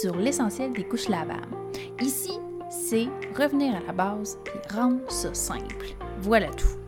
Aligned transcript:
sur 0.00 0.16
l'essentiel 0.16 0.72
des 0.72 0.88
couches 0.88 1.08
lavables. 1.10 1.54
Ici, 2.00 2.32
c'est 2.70 3.04
revenir 3.36 3.76
à 3.76 3.80
la 3.80 3.92
base 3.92 4.38
et 4.46 4.72
rendre 4.72 5.10
ça 5.10 5.34
simple. 5.34 5.94
Voilà 6.20 6.48
tout. 6.54 6.78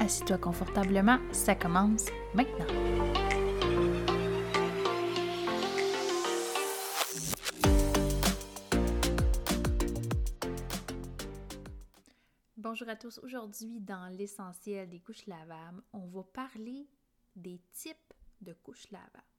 Assis-toi 0.00 0.38
confortablement, 0.38 1.18
ça 1.30 1.54
commence 1.54 2.06
maintenant. 2.34 2.66
Bonjour 12.56 12.88
à 12.88 12.96
tous. 12.96 13.20
Aujourd'hui, 13.22 13.80
dans 13.80 14.08
l'essentiel 14.08 14.88
des 14.88 14.98
couches 14.98 15.26
lavables, 15.28 15.82
on 15.92 16.08
va 16.08 16.24
parler 16.24 16.88
des 17.36 17.60
types 17.72 18.12
de 18.40 18.54
couches 18.54 18.90
lavables. 18.90 19.35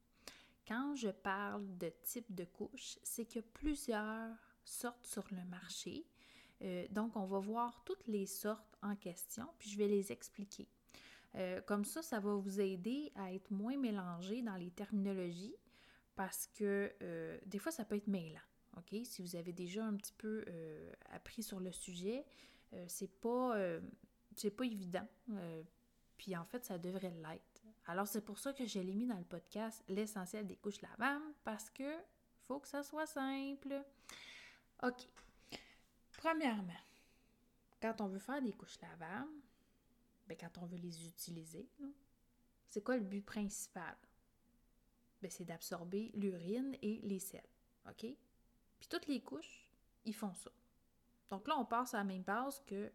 Quand 0.68 0.96
je 0.96 1.10
parle 1.10 1.78
de 1.78 1.90
type 2.04 2.36
de 2.36 2.44
couche, 2.44 3.00
c'est 3.02 3.26
qu'il 3.26 3.42
y 3.42 3.46
a 3.46 3.48
plusieurs 3.54 4.36
sortes 4.66 5.06
sur 5.06 5.24
le 5.32 5.46
marché. 5.46 6.06
Euh, 6.62 6.86
donc, 6.90 7.16
on 7.16 7.26
va 7.26 7.40
voir 7.40 7.84
toutes 7.86 8.06
les 8.08 8.26
sortes 8.26 8.78
en 8.82 8.96
question, 8.98 9.48
puis 9.60 9.70
je 9.70 9.78
vais 9.78 9.88
les 9.88 10.12
expliquer. 10.12 10.68
Euh, 11.36 11.62
comme 11.62 11.86
ça, 11.86 12.02
ça 12.02 12.20
va 12.20 12.34
vous 12.34 12.60
aider 12.60 13.14
à 13.16 13.34
être 13.34 13.50
moins 13.52 13.78
mélangé 13.78 14.42
dans 14.42 14.56
les 14.56 14.72
terminologies 14.72 15.56
parce 16.16 16.48
que 16.48 16.92
euh, 17.02 17.38
des 17.46 17.60
fois, 17.60 17.72
ça 17.72 17.86
peut 17.86 17.96
être 17.96 18.08
mêlant. 18.08 18.42
OK? 18.76 18.94
Si 19.06 19.22
vous 19.22 19.38
avez 19.38 19.54
déjà 19.54 19.86
un 19.86 19.96
petit 19.96 20.14
peu 20.18 20.44
appris 21.12 21.44
sur 21.44 21.60
le 21.60 21.72
sujet, 21.72 22.26
c'est 22.88 23.10
pas, 23.22 23.58
pas 24.56 24.66
évident. 24.66 25.08
puis 26.18 26.36
en 26.36 26.46
fait, 26.46 26.64
ça 26.64 26.78
devrait 26.78 27.10
l'être. 27.12 27.47
Alors, 27.88 28.08
c'est 28.08 28.22
pour 28.22 28.38
ça 28.38 28.54
que 28.54 28.66
je 28.66 28.80
l'ai 28.80 28.94
mis 28.94 29.08
dans 29.08 29.18
le 29.18 29.24
podcast 29.24 29.82
L'essentiel 29.88 30.46
des 30.46 30.58
couches 30.58 30.82
lavables, 30.82 31.34
parce 31.44 31.70
que 31.70 31.90
faut 32.48 32.60
que 32.60 32.68
ça 32.68 32.84
soit 32.84 33.08
simple. 33.08 33.82
OK. 34.84 35.08
Premièrement, 36.18 36.74
quand 37.82 38.02
on 38.02 38.08
veut 38.08 38.20
faire 38.20 38.42
des 38.42 38.54
couches 38.54 38.80
lavables, 38.82 39.32
ben 40.28 40.38
quand 40.38 40.58
on 40.62 40.66
veut 40.66 40.78
les 40.78 41.08
utiliser, 41.08 41.70
c'est 42.70 42.82
quoi 42.82 42.98
le 42.98 43.04
but 43.04 43.26
principal? 43.26 43.96
Ben, 45.22 45.32
c'est 45.32 45.46
d'absorber 45.46 46.12
l'urine 46.14 46.76
et 46.82 47.00
les 47.04 47.20
sels. 47.20 47.42
OK? 47.88 48.02
Puis 48.80 48.90
toutes 48.90 49.08
les 49.08 49.22
couches, 49.22 49.70
ils 50.06 50.14
font 50.14 50.34
ça. 50.34 50.52
Donc 51.30 51.48
là, 51.48 51.58
on 51.58 51.66
passe 51.66 51.94
à 51.94 52.00
la 52.00 52.04
même 52.04 52.24
base 52.24 52.62
que 52.66 52.92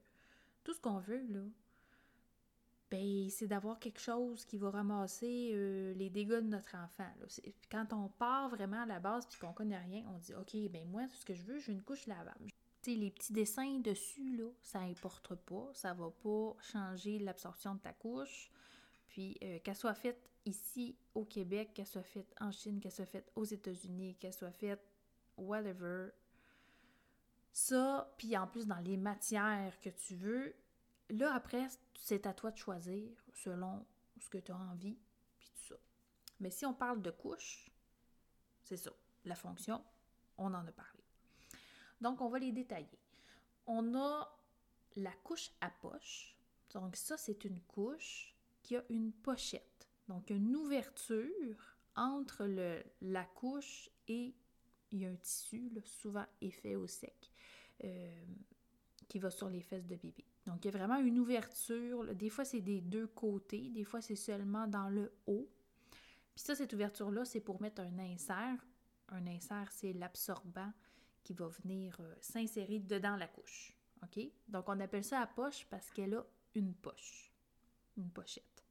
tout 0.63 0.75
ce 0.75 0.81
qu'on 0.81 0.99
veut, 0.99 1.27
là, 1.29 1.43
ben, 2.93 3.31
c'est 3.31 3.47
d'avoir 3.47 3.79
quelque 3.79 4.01
chose 4.01 4.45
qui 4.45 4.59
va 4.59 4.71
ramasser 4.71 5.53
euh, 5.55 5.95
les 5.95 6.11
dégâts 6.11 6.43
de 6.43 6.49
notre 6.49 6.77
enfant. 6.77 7.09
Quand 7.71 7.91
on 7.95 8.09
part 8.09 8.51
vraiment 8.51 8.83
à 8.83 8.87
la 8.87 9.01
base 9.01 9.25
puis 9.25 9.39
qu'on 9.41 9.55
connaît 9.55 9.79
rien, 9.79 10.05
on 10.15 10.19
dit 10.19 10.35
OK, 10.35 10.55
ben 10.71 10.87
moi, 10.87 11.07
ce 11.15 11.25
que 11.25 11.33
je 11.33 11.43
veux, 11.43 11.59
j'ai 11.59 11.73
une 11.73 11.81
couche 11.81 12.07
lavable. 12.07 12.51
les 12.87 13.11
petits 13.11 13.33
dessins 13.33 13.79
dessus, 13.79 14.37
là, 14.37 14.51
ça 14.63 14.81
n'importe 14.81 15.35
pas. 15.37 15.71
Ça 15.73 15.95
va 15.95 16.11
pas 16.11 16.55
changer 16.61 17.19
l'absorption 17.19 17.77
de 17.77 17.81
ta 17.81 17.95
couche. 17.95 18.51
Puis, 19.09 19.39
euh, 19.43 19.59
qu'elle 19.61 19.75
soit 19.75 19.95
faite 19.95 20.29
ici 20.45 20.95
au 21.15 21.25
Québec, 21.25 21.71
qu'elle 21.73 21.87
soit 21.87 22.03
faite 22.03 22.35
en 22.43 22.53
Chine, 22.53 22.79
qu'elle 22.79 22.93
soit 22.93 23.07
faite 23.07 23.33
aux 23.35 23.45
États-Unis, 23.45 24.17
qu'elle 24.21 24.35
soit 24.35 24.53
faite 24.53 24.87
whatever. 25.39 26.11
Ça, 27.55 28.13
puis 28.19 28.37
en 28.37 28.47
plus 28.47 28.67
dans 28.67 28.81
les 28.81 28.99
matières 28.99 29.81
que 29.81 29.89
tu 29.89 30.15
veux, 30.15 30.55
Là, 31.13 31.35
après, 31.35 31.69
c'est 31.95 32.27
à 32.27 32.33
toi 32.33 32.51
de 32.51 32.57
choisir 32.57 33.07
selon 33.35 33.85
ce 34.19 34.31
que 34.31 34.39
tu 34.39 34.51
as 34.51 34.57
envie, 34.57 34.97
puis 35.39 35.51
tout 35.51 35.75
ça. 35.75 35.75
Mais 36.41 36.51
si 36.51 36.65
on 36.65 36.73
parle 36.73 37.03
de 37.03 37.11
couches, 37.11 37.71
c'est 38.63 38.79
ça. 38.79 38.91
La 39.27 39.35
fonction, 39.35 39.85
on 40.39 40.55
en 40.55 40.67
a 40.67 40.73
parlé. 40.73 41.05
Donc, 42.01 42.23
on 42.23 42.31
va 42.31 42.39
les 42.39 42.51
détailler. 42.51 42.99
On 43.67 43.95
a 43.95 44.35
la 44.97 45.13
couche 45.23 45.51
à 45.61 45.69
poche. 45.69 46.35
Donc, 46.73 46.97
ça, 46.97 47.19
c'est 47.19 47.45
une 47.45 47.61
couche 47.61 48.35
qui 48.63 48.77
a 48.77 48.85
une 48.89 49.13
pochette. 49.13 49.87
Donc, 50.09 50.31
une 50.31 50.57
ouverture 50.57 51.77
entre 51.95 52.47
le, 52.47 52.83
la 53.03 53.25
couche 53.25 53.91
et 54.09 54.35
il 54.91 54.99
y 54.99 55.05
a 55.05 55.11
un 55.11 55.17
tissu, 55.17 55.71
souvent 55.85 56.27
effet 56.41 56.75
au 56.75 56.87
sec, 56.87 57.31
euh, 57.85 58.25
qui 59.09 59.19
va 59.19 59.31
sur 59.31 59.51
les 59.51 59.61
fesses 59.61 59.87
de 59.87 59.97
bébé. 59.97 60.25
Donc, 60.47 60.65
il 60.65 60.73
y 60.73 60.75
a 60.75 60.79
vraiment 60.79 60.99
une 60.99 61.19
ouverture. 61.19 62.15
Des 62.15 62.31
fois, 62.31 62.45
c'est 62.45 62.61
des 62.61 62.81
deux 62.81 63.07
côtés. 63.07 63.69
Des 63.71 63.85
fois, 63.85 64.01
c'est 64.01 64.17
seulement 64.17 64.67
dans 64.67 64.89
le 64.89 65.13
haut. 65.27 65.49
Puis 66.35 66.45
ça, 66.45 66.55
cette 66.55 66.73
ouverture-là, 66.73 67.25
c'est 67.25 67.41
pour 67.41 67.61
mettre 67.61 67.83
un 67.83 67.99
insert. 67.99 68.67
Un 69.09 69.27
insert, 69.27 69.71
c'est 69.71 69.93
l'absorbant 69.93 70.73
qui 71.23 71.33
va 71.35 71.47
venir 71.47 71.97
euh, 72.01 72.15
s'insérer 72.21 72.81
dedans 72.81 73.17
la 73.17 73.29
couche. 73.29 73.77
OK? 74.03 74.19
Donc, 74.49 74.69
on 74.69 74.81
appelle 74.81 75.05
ça 75.05 75.21
la 75.21 75.27
poche 75.27 75.67
parce 75.71 75.91
qu'elle 75.91 76.15
a 76.15 76.25
une 76.55 76.75
poche. 76.75 77.33
Une 77.97 78.11
pochette. 78.11 78.65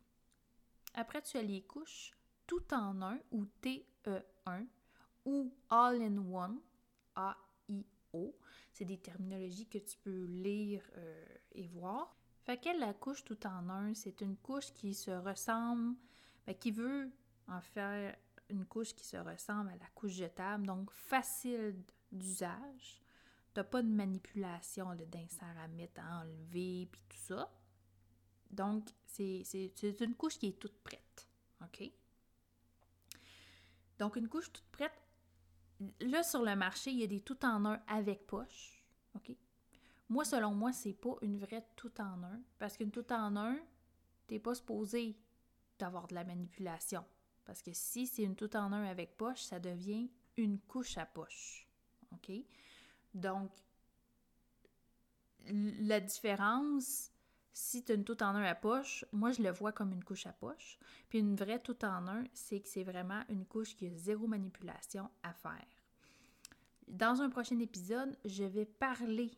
Après, 0.94 1.22
tu 1.22 1.38
as 1.38 1.44
les 1.44 1.62
couches 1.62 2.12
tout 2.48 2.74
en 2.74 3.02
un 3.02 3.20
ou 3.32 3.46
TE1 3.62 4.66
ou 5.26 5.54
All 5.70 6.02
in 6.02 6.18
One, 6.18 6.60
C'est 8.74 8.86
des 8.86 8.98
terminologies 8.98 9.68
que 9.68 9.78
tu 9.78 9.98
peux 9.98 10.26
lire 10.26 10.84
euh, 10.98 11.26
et 11.54 11.68
voir. 11.68 12.16
Fait 12.44 12.58
qu'elle, 12.58 12.80
la 12.80 12.94
couche 12.94 13.24
tout 13.24 13.46
en 13.46 13.70
un, 13.70 13.94
c'est 13.94 14.22
une 14.22 14.36
couche 14.38 14.74
qui 14.74 14.94
se 14.94 15.12
ressemble, 15.12 15.96
ben, 16.46 16.56
qui 16.56 16.72
veut 16.72 17.12
en 17.48 17.62
faire 17.62 18.16
une 18.50 18.66
couche 18.66 18.94
qui 18.94 19.06
se 19.06 19.18
ressemble 19.18 19.70
à 19.70 19.76
la 19.76 19.88
couche 19.94 20.14
jetable, 20.14 20.66
donc 20.66 20.92
facile 20.92 21.76
d'usage. 22.12 23.02
T'as 23.54 23.64
pas 23.64 23.82
de 23.82 23.88
manipulation 23.88 24.96
d'insert 24.96 25.58
à 25.60 25.68
mettre, 25.68 26.02
à 26.02 26.22
enlever, 26.22 26.88
puis 26.92 27.02
tout 27.10 27.18
ça. 27.18 27.52
Donc, 28.50 28.90
c'est 29.06 30.02
une 30.02 30.16
couche 30.16 30.38
qui 30.38 30.48
est 30.48 30.60
toute 30.60 30.78
prête. 30.84 31.28
OK? 31.62 31.92
Donc, 34.00 34.16
une 34.16 34.28
couche 34.28 34.52
toute 34.52 34.68
prête, 34.72 35.00
là, 36.02 36.24
sur 36.24 36.44
le 36.44 36.56
marché, 36.56 36.92
il 36.92 37.00
y 37.00 37.04
a 37.04 37.08
des 37.08 37.22
tout 37.22 37.44
en 37.46 37.66
un 37.66 37.82
avec 37.88 38.28
poche. 38.28 38.84
OK? 39.16 39.36
Moi, 40.10 40.26
selon 40.26 40.54
moi, 40.54 40.74
c'est 40.74 40.94
pas 40.94 41.16
une 41.22 41.38
vraie 41.38 41.66
tout 41.76 42.00
en 42.00 42.24
un. 42.24 42.42
Parce 42.60 42.78
qu'une 42.78 42.92
tout 42.92 43.12
en 43.14 43.36
un, 43.36 43.58
t'es 44.28 44.40
pas 44.40 44.56
supposé 44.56 45.18
d'avoir 45.80 46.08
de 46.08 46.16
la 46.16 46.24
manipulation. 46.24 47.04
Parce 47.46 47.62
que 47.62 47.72
si 47.74 48.08
c'est 48.08 48.24
une 48.24 48.36
tout 48.36 48.56
en 48.56 48.72
un 48.72 48.84
avec 48.84 49.18
poche, 49.18 49.42
ça 49.42 49.60
devient 49.60 50.10
une 50.38 50.60
couche 50.60 50.98
à 50.98 51.06
poche. 51.06 51.68
OK? 52.14 52.32
Donc, 53.14 53.52
la 55.48 56.00
différence, 56.00 57.12
si 57.54 57.84
tu 57.84 57.92
as 57.92 57.96
une 57.96 58.04
tout 58.04 58.22
en 58.24 58.36
un 58.36 58.44
à 58.44 58.56
poche, 58.56 59.06
moi 59.12 59.32
je 59.32 59.42
le 59.42 59.52
vois 59.52 59.72
comme 59.72 59.92
une 59.92 60.04
couche 60.04 60.26
à 60.26 60.32
poche. 60.32 60.80
Puis 61.10 61.20
une 61.20 61.36
vraie 61.36 61.60
tout 61.60 61.84
en 61.84 62.08
un, 62.08 62.24
c'est 62.34 62.60
que 62.62 62.68
c'est 62.68 62.84
vraiment 62.84 63.22
une 63.30 63.46
couche 63.46 63.76
qui 63.76 63.88
a 63.88 63.94
zéro 63.94 64.28
manipulation 64.28 65.10
à 65.24 65.34
faire. 65.34 65.68
Dans 66.88 67.22
un 67.22 67.30
prochain 67.30 67.60
épisode, 67.60 68.18
je 68.26 68.44
vais 68.44 68.66
parler 68.66 69.32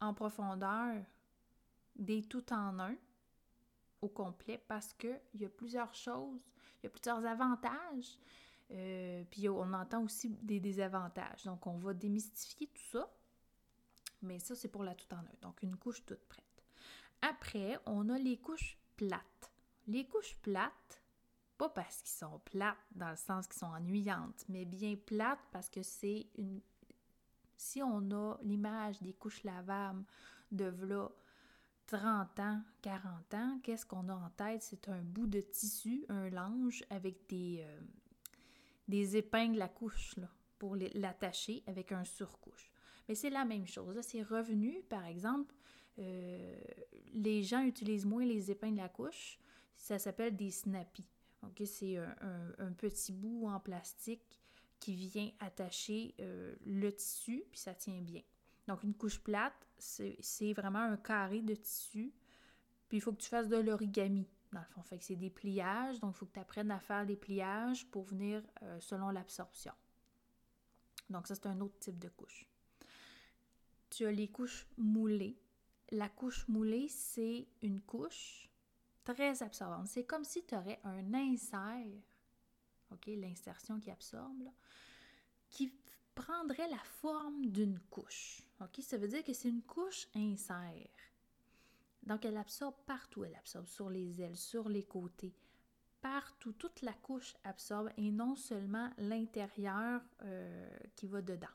en 0.00 0.14
profondeur 0.14 1.02
des 1.96 2.22
tout 2.22 2.52
en 2.52 2.78
un 2.78 2.94
au 4.00 4.08
complet 4.08 4.62
parce 4.68 4.92
qu'il 4.94 5.20
y 5.34 5.44
a 5.44 5.48
plusieurs 5.48 5.94
choses, 5.94 6.40
il 6.80 6.84
y 6.84 6.86
a 6.86 6.90
plusieurs 6.90 7.24
avantages, 7.24 8.18
euh, 8.70 9.24
puis 9.30 9.48
on 9.48 9.72
entend 9.72 10.04
aussi 10.04 10.30
des 10.30 10.60
désavantages. 10.60 11.44
Donc, 11.44 11.66
on 11.66 11.78
va 11.78 11.94
démystifier 11.94 12.68
tout 12.68 12.82
ça, 12.92 13.10
mais 14.22 14.38
ça, 14.38 14.54
c'est 14.54 14.68
pour 14.68 14.84
la 14.84 14.94
tout 14.94 15.12
en 15.12 15.18
un. 15.18 15.40
Donc, 15.42 15.62
une 15.62 15.76
couche 15.76 16.04
toute 16.04 16.24
prête. 16.28 16.47
Après, 17.22 17.78
on 17.86 18.08
a 18.08 18.18
les 18.18 18.38
couches 18.38 18.78
plates. 18.96 19.52
Les 19.86 20.06
couches 20.06 20.36
plates, 20.42 21.02
pas 21.56 21.68
parce 21.68 22.02
qu'ils 22.02 22.16
sont 22.16 22.40
plates 22.44 22.76
dans 22.94 23.10
le 23.10 23.16
sens 23.16 23.46
qu'ils 23.46 23.58
sont 23.58 23.66
ennuyantes, 23.66 24.44
mais 24.48 24.64
bien 24.64 24.96
plates 24.96 25.40
parce 25.50 25.68
que 25.68 25.82
c'est 25.82 26.26
une. 26.36 26.60
Si 27.56 27.82
on 27.82 28.10
a 28.12 28.38
l'image 28.42 29.02
des 29.02 29.14
couches 29.14 29.42
lavables 29.42 30.04
de 30.52 30.66
v'là 30.66 31.10
30 31.88 32.40
ans, 32.40 32.62
40 32.82 33.34
ans, 33.34 33.60
qu'est-ce 33.62 33.86
qu'on 33.86 34.08
a 34.08 34.14
en 34.14 34.30
tête? 34.36 34.62
C'est 34.62 34.88
un 34.88 35.00
bout 35.00 35.26
de 35.26 35.40
tissu, 35.40 36.04
un 36.08 36.28
linge 36.28 36.84
avec 36.90 37.26
des, 37.28 37.64
euh, 37.66 37.80
des 38.86 39.16
épingles 39.16 39.60
à 39.62 39.68
couche 39.68 40.14
là, 40.18 40.28
pour 40.58 40.76
l'attacher 40.76 41.62
avec 41.66 41.92
un 41.92 42.04
surcouche. 42.04 42.70
Mais 43.08 43.14
c'est 43.14 43.30
la 43.30 43.46
même 43.46 43.66
chose. 43.66 43.98
C'est 44.02 44.22
revenu, 44.22 44.82
par 44.90 45.04
exemple, 45.06 45.54
euh, 45.98 46.60
les 47.12 47.42
gens 47.42 47.62
utilisent 47.62 48.06
moins 48.06 48.24
les 48.24 48.50
épingles 48.50 48.80
à 48.80 48.88
couche. 48.88 49.38
Ça 49.76 49.98
s'appelle 49.98 50.36
des 50.36 50.50
snappy. 50.50 51.06
C'est 51.64 51.96
un, 51.96 52.72
petit 52.72 53.12
bout 53.12 53.46
en 53.46 53.60
plastique 53.60 54.40
qui 54.80 54.94
vient 54.94 55.30
attacher 55.40 56.14
euh, 56.20 56.54
le 56.66 56.90
tissu, 56.92 57.44
puis 57.50 57.60
ça 57.60 57.74
tient 57.74 58.00
bien. 58.00 58.22
Donc, 58.66 58.82
une 58.82 58.94
couche 58.94 59.18
plate, 59.18 59.54
c'est 59.78 60.52
vraiment 60.52 60.80
un 60.80 60.96
carré 60.96 61.42
de 61.42 61.54
tissu, 61.54 62.12
puis 62.88 62.98
il 62.98 63.00
faut 63.00 63.12
que 63.12 63.20
tu 63.20 63.28
fasses 63.28 63.48
de 63.48 63.56
l'origami, 63.56 64.26
dans 64.52 64.60
le 64.60 64.66
fond. 64.66 64.82
Fait 64.82 64.98
que 64.98 65.04
c'est 65.04 65.16
des 65.16 65.30
pliages, 65.30 66.00
donc 66.00 66.14
il 66.14 66.18
faut 66.18 66.26
que 66.26 66.34
tu 66.34 66.40
apprennes 66.40 66.70
à 66.70 66.80
faire 66.80 67.06
des 67.06 67.16
pliages 67.16 67.86
pour 67.86 68.04
venir 68.04 68.42
euh, 68.62 68.78
selon 68.80 69.10
l'absorption. 69.10 69.72
Donc 71.10 71.26
ça, 71.26 71.34
c'est 71.34 71.46
un 71.46 71.60
autre 71.60 71.78
type 71.78 71.98
de 71.98 72.08
couche. 72.08 72.46
Tu 73.90 74.04
as 74.04 74.12
les 74.12 74.28
couches 74.28 74.66
moulées. 74.76 75.38
La 75.90 76.08
couche 76.08 76.46
moulée, 76.48 76.88
c'est 76.88 77.46
une 77.62 77.80
couche 77.80 78.48
très 79.04 79.42
absorbante. 79.42 79.86
C'est 79.86 80.04
comme 80.04 80.24
si 80.24 80.44
tu 80.44 80.54
aurais 80.54 80.80
un 80.84 81.14
insert, 81.14 81.86
OK, 82.92 83.06
l'insertion 83.06 83.80
qui 83.80 83.90
absorbe, 83.90 84.50
qui 85.48 85.72
prendrait 86.14 86.68
la 86.68 86.82
forme 87.00 87.46
d'une 87.46 87.78
couche. 87.90 88.42
OK, 88.60 88.82
ça 88.82 88.98
veut 88.98 89.08
dire 89.08 89.24
que 89.24 89.32
c'est 89.32 89.48
une 89.48 89.62
couche 89.62 90.08
insert. 90.14 90.90
Donc, 92.02 92.24
elle 92.24 92.36
absorbe 92.36 92.74
partout. 92.86 93.24
Elle 93.24 93.36
absorbe 93.36 93.66
sur 93.66 93.88
les 93.88 94.20
ailes, 94.20 94.36
sur 94.36 94.68
les 94.68 94.84
côtés, 94.84 95.34
partout. 96.00 96.52
Toute 96.52 96.82
la 96.82 96.92
couche 96.92 97.34
absorbe 97.44 97.90
et 97.96 98.10
non 98.10 98.34
seulement 98.34 98.90
l'intérieur 98.98 100.02
euh, 100.22 100.68
qui 100.96 101.06
va 101.06 101.22
dedans. 101.22 101.46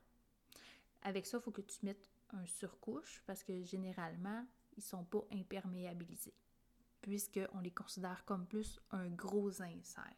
Avec 1.02 1.26
ça, 1.26 1.38
il 1.38 1.42
faut 1.42 1.52
que 1.52 1.62
tu 1.62 1.86
mettes 1.86 2.10
un 2.34 2.46
surcouche 2.46 3.24
parce 3.26 3.44
que 3.44 3.64
généralement, 3.64 4.46
ils 4.76 4.80
ne 4.80 4.84
sont 4.84 5.06
pas 5.06 5.26
imperméabilisés 5.32 6.34
puisqu'on 7.04 7.60
les 7.60 7.72
considère 7.72 8.24
comme 8.26 8.48
plus 8.48 8.80
un 8.92 9.10
gros 9.10 9.62
insert. 9.62 10.16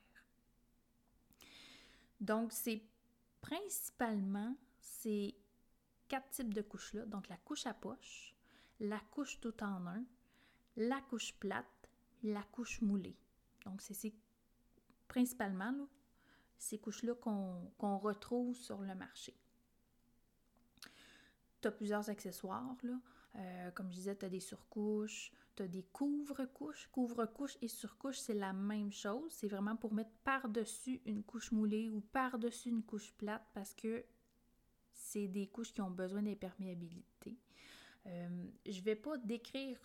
Donc, 2.22 2.54
c'est 2.54 2.82
principalement 3.42 4.56
ces 4.80 5.36
quatre 6.08 6.30
types 6.30 6.54
de 6.54 6.62
couches-là. 6.62 7.06
Donc, 7.08 7.28
la 7.28 7.38
couche 7.38 7.66
à 7.66 7.74
poche, 7.74 8.36
la 8.80 9.00
couche 9.12 9.40
tout 9.42 9.64
en 9.64 9.88
un, 9.88 10.06
la 10.78 11.02
couche 11.02 11.34
plate, 11.34 11.90
la 12.24 12.44
couche 12.44 12.82
moulée. 12.82 13.18
Donc, 13.66 13.82
c'est 13.82 14.14
principalement 15.08 15.88
ces 16.58 16.78
couches-là 16.78 17.16
qu'on 17.16 17.98
retrouve 17.98 18.56
sur 18.56 18.82
le 18.82 18.94
marché. 18.94 19.34
Plusieurs 21.72 22.10
accessoires. 22.10 22.76
Euh, 23.36 23.72
comme 23.72 23.90
je 23.90 23.96
disais, 23.96 24.16
tu 24.16 24.26
as 24.26 24.30
des 24.30 24.40
surcouches, 24.40 25.32
tu 25.56 25.64
as 25.64 25.68
des 25.68 25.84
couvre-couches. 25.84 26.88
Couvre-couches 26.92 27.58
et 27.62 27.68
surcouches, 27.68 28.20
c'est 28.20 28.34
la 28.34 28.54
même 28.54 28.92
chose. 28.92 29.32
C'est 29.32 29.48
vraiment 29.48 29.76
pour 29.76 29.94
mettre 29.94 30.12
par-dessus 30.24 31.02
une 31.06 31.24
couche 31.24 31.52
moulée 31.52 31.90
ou 31.90 32.02
par-dessus 32.02 32.70
une 32.70 32.84
couche 32.84 33.14
plate 33.14 33.46
parce 33.54 33.74
que 33.74 34.06
c'est 34.94 35.28
des 35.28 35.48
couches 35.48 35.74
qui 35.74 35.82
ont 35.82 35.92
besoin 35.92 36.22
d'imperméabilité. 36.22 37.38
Euh, 38.08 38.46
je 38.66 38.80
ne 38.80 38.84
vais 38.84 38.96
pas 38.96 39.18
décrire 39.18 39.78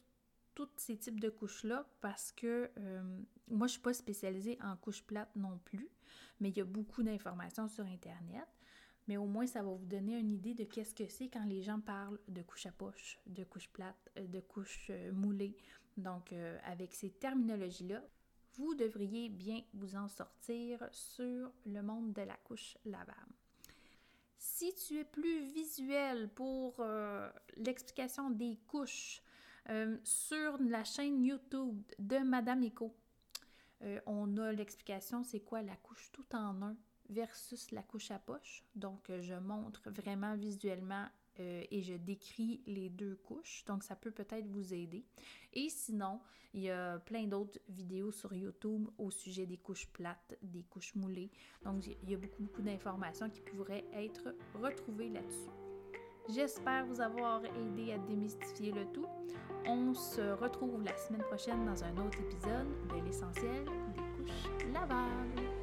tous 0.55 0.69
ces 0.77 0.97
types 0.99 1.21
de 1.21 1.31
couches-là 1.31 1.87
parce 2.01 2.33
que 2.33 2.71
euh, 2.79 3.03
moi, 3.49 3.67
je 3.67 3.73
ne 3.73 3.77
suis 3.77 3.81
pas 3.81 3.95
spécialisée 3.95 4.59
en 4.63 4.77
couches 4.77 5.03
plates 5.03 5.35
non 5.37 5.59
plus, 5.65 5.89
mais 6.39 6.51
il 6.51 6.57
y 6.57 6.61
a 6.61 6.65
beaucoup 6.65 7.03
d'informations 7.03 7.69
sur 7.69 7.85
Internet. 7.85 8.47
Mais 9.11 9.17
au 9.17 9.27
moins, 9.27 9.47
ça 9.47 9.61
va 9.61 9.71
vous 9.71 9.85
donner 9.85 10.17
une 10.17 10.31
idée 10.31 10.55
de 10.55 10.63
qu'est-ce 10.63 10.95
que 10.95 11.09
c'est 11.09 11.29
quand 11.29 11.45
les 11.45 11.63
gens 11.63 11.81
parlent 11.81 12.21
de 12.29 12.43
couches 12.43 12.67
à 12.67 12.71
poche, 12.71 13.19
de 13.27 13.43
couches 13.43 13.69
plates, 13.69 14.09
euh, 14.17 14.27
de 14.29 14.39
couches 14.39 14.87
euh, 14.91 15.13
moulées. 15.13 15.57
Donc, 15.97 16.33
avec 16.65 16.95
ces 16.95 17.11
terminologies-là, 17.11 18.01
vous 18.55 18.75
devriez 18.75 19.29
bien 19.29 19.61
vous 19.75 19.97
en 19.97 20.09
sortir 20.09 20.89
sur 20.93 21.53
le 21.67 21.83
monde 21.83 22.15
de 22.15 22.23
la 22.23 22.37
couche 22.37 22.79
lavable. 22.87 23.35
Si 24.39 24.73
tu 24.75 24.99
es 24.99 25.05
plus 25.05 25.51
visuel 25.53 26.31
pour 26.31 26.83
l'explication 27.59 28.31
des 28.31 28.57
couches, 28.67 29.23
euh, 29.69 29.97
sur 30.03 30.59
la 30.59 30.85
chaîne 30.85 31.23
YouTube 31.23 31.81
de 31.99 32.19
Madame 32.19 32.65
Eco, 32.65 32.97
euh, 33.83 34.01
on 34.07 34.37
a 34.39 34.53
l'explication 34.53 35.23
c'est 35.23 35.41
quoi 35.41 35.63
la 35.63 35.77
couche 35.77 36.11
tout 36.13 36.35
en 36.35 36.63
un 36.63 36.77
versus 37.11 37.71
la 37.71 37.83
couche 37.83 38.11
à 38.11 38.19
poche. 38.19 38.65
Donc, 38.75 39.11
euh, 39.11 39.21
je 39.21 39.35
montre 39.35 39.91
vraiment 39.91 40.35
visuellement 40.37 41.07
et 41.39 41.81
je 41.81 41.95
décris 41.95 42.61
les 42.67 42.91
deux 42.91 43.17
couches. 43.17 43.65
Donc, 43.65 43.83
ça 43.83 43.97
peut 43.97 44.11
peut-être 44.11 44.47
vous 44.49 44.75
aider. 44.75 45.07
Et 45.55 45.71
sinon, 45.71 46.21
il 46.53 46.63
y 46.63 46.71
a 46.71 46.99
plein 46.99 47.25
d'autres 47.25 47.59
vidéos 47.69 48.13
sur 48.13 48.35
YouTube 48.35 48.89
au 48.99 49.11
sujet 49.11 49.47
des 49.47 49.57
couches 49.57 49.87
plates, 49.87 50.37
des 50.43 50.65
couches 50.65 50.95
moulées. 50.97 51.31
Donc, 51.65 51.87
il 51.87 52.11
y 52.11 52.15
a 52.15 52.19
beaucoup, 52.19 52.43
beaucoup 52.43 52.61
d'informations 52.63 53.31
qui 53.31 53.41
pourraient 53.41 53.87
être 53.95 54.35
retrouvées 54.55 55.09
là-dessus. 55.09 55.51
J'espère 56.29 56.87
vous 56.87 57.01
avoir 57.01 57.45
aidé 57.45 57.93
à 57.93 57.99
démystifier 57.99 58.73
le 58.73 58.85
tout. 58.93 59.07
On 59.67 59.95
se 59.95 60.33
retrouve 60.33 60.83
la 60.83 60.97
semaine 60.97 61.23
prochaine 61.23 61.65
dans 61.65 61.83
un 61.83 61.97
autre 61.97 62.19
épisode 62.21 62.69
de 62.89 63.05
l'essentiel 63.05 63.65
des 63.65 64.23
couches 64.23 64.73
lavables. 64.73 65.60